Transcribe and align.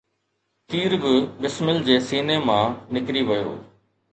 تير 0.69 0.91
به 1.01 1.11
بسمل 1.41 1.77
جي 1.89 1.97
سيني 2.09 2.37
مان 2.47 2.75
نڪري 2.95 3.21
ويو 3.29 3.53